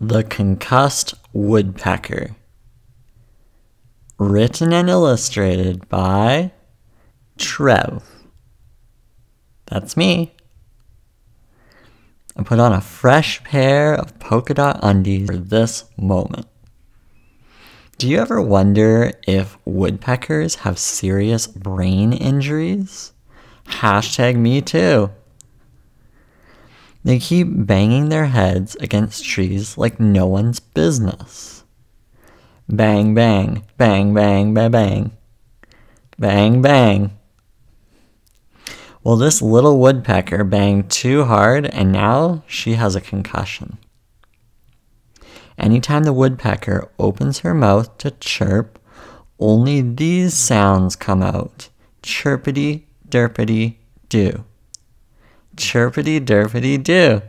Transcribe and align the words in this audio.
The 0.00 0.22
Concussed 0.22 1.14
Woodpecker. 1.32 2.36
Written 4.16 4.72
and 4.72 4.88
illustrated 4.88 5.88
by 5.88 6.52
Trev. 7.36 8.04
That's 9.66 9.96
me. 9.96 10.36
I 12.36 12.44
put 12.44 12.60
on 12.60 12.72
a 12.72 12.80
fresh 12.80 13.42
pair 13.42 13.92
of 13.92 14.16
polka 14.20 14.54
dot 14.54 14.78
undies 14.84 15.26
for 15.26 15.36
this 15.36 15.90
moment. 15.96 16.46
Do 17.96 18.08
you 18.08 18.20
ever 18.20 18.40
wonder 18.40 19.10
if 19.26 19.58
woodpeckers 19.64 20.54
have 20.56 20.78
serious 20.78 21.48
brain 21.48 22.12
injuries? 22.12 23.12
Hashtag 23.66 24.36
me 24.36 24.60
too. 24.62 25.10
They 27.04 27.18
keep 27.18 27.46
banging 27.50 28.08
their 28.08 28.26
heads 28.26 28.76
against 28.76 29.24
trees 29.24 29.78
like 29.78 30.00
no 30.00 30.26
one's 30.26 30.60
business. 30.60 31.64
Bang, 32.68 33.14
bang, 33.14 33.64
bang, 33.76 34.12
bang, 34.12 34.52
bang, 34.52 34.70
bang. 34.70 35.10
Bang, 36.18 36.60
bang. 36.60 37.18
Well, 39.02 39.16
this 39.16 39.40
little 39.40 39.78
woodpecker 39.78 40.44
banged 40.44 40.90
too 40.90 41.24
hard 41.24 41.66
and 41.66 41.92
now 41.92 42.42
she 42.46 42.74
has 42.74 42.94
a 42.94 43.00
concussion. 43.00 43.78
Anytime 45.56 46.04
the 46.04 46.12
woodpecker 46.12 46.90
opens 46.98 47.38
her 47.38 47.54
mouth 47.54 47.96
to 47.98 48.10
chirp, 48.12 48.78
only 49.38 49.80
these 49.80 50.34
sounds 50.34 50.94
come 50.94 51.22
out 51.22 51.68
chirpity, 52.02 52.84
derpity, 53.08 53.76
do. 54.08 54.44
Chirpity 55.58 56.20
derpity 56.24 56.80
do. 56.82 57.20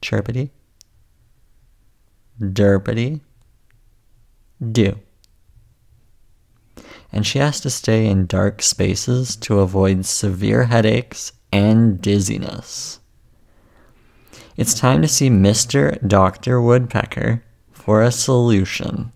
Chirpity 0.00 0.50
derpity 2.40 3.20
do. 4.72 4.98
And 7.12 7.26
she 7.26 7.38
has 7.38 7.60
to 7.60 7.70
stay 7.70 8.06
in 8.06 8.24
dark 8.26 8.62
spaces 8.62 9.36
to 9.36 9.60
avoid 9.60 10.06
severe 10.06 10.64
headaches 10.64 11.32
and 11.52 12.00
dizziness. 12.00 12.98
It's 14.56 14.72
time 14.72 15.02
to 15.02 15.08
see 15.08 15.28
Mr. 15.28 15.98
Dr. 16.08 16.62
Woodpecker 16.62 17.44
for 17.72 18.00
a 18.00 18.10
solution. 18.10 19.12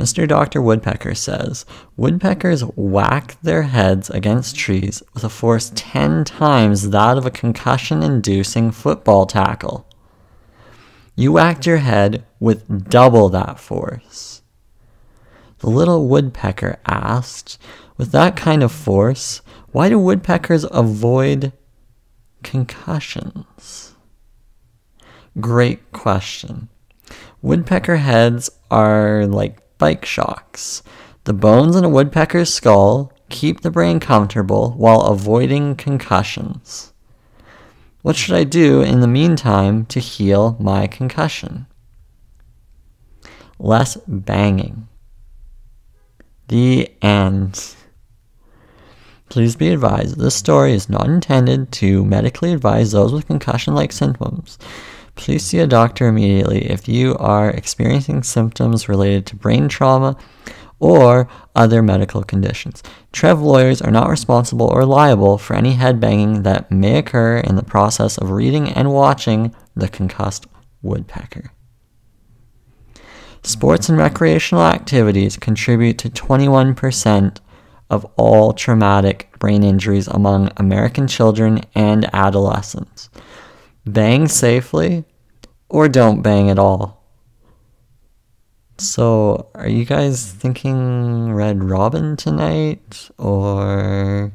Mr. 0.00 0.26
Dr. 0.26 0.62
Woodpecker 0.62 1.14
says 1.14 1.66
woodpeckers 1.94 2.62
whack 2.74 3.36
their 3.42 3.64
heads 3.64 4.08
against 4.08 4.56
trees 4.56 5.02
with 5.12 5.24
a 5.24 5.28
force 5.28 5.70
10 5.74 6.24
times 6.24 6.88
that 6.88 7.18
of 7.18 7.26
a 7.26 7.30
concussion 7.30 8.02
inducing 8.02 8.70
football 8.70 9.26
tackle. 9.26 9.86
You 11.16 11.32
whacked 11.32 11.66
your 11.66 11.76
head 11.76 12.24
with 12.40 12.88
double 12.88 13.28
that 13.28 13.60
force. 13.60 14.40
The 15.58 15.68
little 15.68 16.08
woodpecker 16.08 16.78
asked, 16.86 17.58
With 17.98 18.10
that 18.12 18.36
kind 18.36 18.62
of 18.62 18.72
force, 18.72 19.42
why 19.70 19.90
do 19.90 19.98
woodpeckers 19.98 20.64
avoid 20.70 21.52
concussions? 22.42 23.94
Great 25.38 25.92
question. 25.92 26.70
Woodpecker 27.42 27.96
heads 27.96 28.48
are 28.70 29.26
like 29.26 29.60
bike 29.80 30.04
shocks. 30.04 30.84
The 31.24 31.32
bones 31.32 31.74
in 31.74 31.84
a 31.84 31.88
woodpecker's 31.88 32.54
skull 32.54 33.12
keep 33.30 33.62
the 33.62 33.70
brain 33.70 33.98
comfortable 33.98 34.72
while 34.76 35.00
avoiding 35.00 35.74
concussions. 35.74 36.92
What 38.02 38.14
should 38.14 38.36
I 38.36 38.44
do 38.44 38.82
in 38.82 39.00
the 39.00 39.08
meantime 39.08 39.86
to 39.86 39.98
heal 39.98 40.56
my 40.60 40.86
concussion? 40.86 41.66
Less 43.58 43.96
banging. 44.06 44.86
The 46.48 46.90
end. 47.02 47.74
Please 49.28 49.54
be 49.54 49.68
advised 49.68 50.18
this 50.18 50.34
story 50.34 50.72
is 50.72 50.88
not 50.88 51.06
intended 51.06 51.70
to 51.72 52.04
medically 52.04 52.52
advise 52.52 52.92
those 52.92 53.12
with 53.12 53.26
concussion 53.26 53.74
like 53.74 53.92
symptoms. 53.92 54.58
Please 55.20 55.44
see 55.44 55.58
a 55.58 55.66
doctor 55.66 56.08
immediately 56.08 56.70
if 56.70 56.88
you 56.88 57.14
are 57.18 57.50
experiencing 57.50 58.22
symptoms 58.22 58.88
related 58.88 59.26
to 59.26 59.36
brain 59.36 59.68
trauma 59.68 60.16
or 60.78 61.28
other 61.54 61.82
medical 61.82 62.24
conditions. 62.24 62.82
Trev 63.12 63.38
lawyers 63.38 63.82
are 63.82 63.90
not 63.90 64.08
responsible 64.08 64.68
or 64.68 64.86
liable 64.86 65.36
for 65.36 65.54
any 65.54 65.74
head 65.74 66.00
banging 66.00 66.42
that 66.44 66.70
may 66.72 66.96
occur 66.96 67.36
in 67.36 67.56
the 67.56 67.62
process 67.62 68.16
of 68.16 68.30
reading 68.30 68.70
and 68.70 68.94
watching 68.94 69.54
The 69.76 69.88
Concussed 69.88 70.46
Woodpecker. 70.80 71.52
Sports 73.42 73.90
and 73.90 73.98
recreational 73.98 74.64
activities 74.64 75.36
contribute 75.36 75.98
to 75.98 76.08
21% 76.08 77.40
of 77.90 78.06
all 78.16 78.54
traumatic 78.54 79.38
brain 79.38 79.62
injuries 79.64 80.08
among 80.08 80.50
American 80.56 81.06
children 81.06 81.60
and 81.74 82.08
adolescents. 82.14 83.10
Bang 83.84 84.26
safely 84.26 85.04
or 85.70 85.88
don't 85.88 86.20
bang 86.20 86.50
at 86.50 86.58
all. 86.58 87.00
So, 88.76 89.50
are 89.54 89.68
you 89.68 89.84
guys 89.84 90.30
thinking 90.32 91.32
Red 91.32 91.62
Robin 91.64 92.16
tonight? 92.16 93.10
Or 93.18 94.32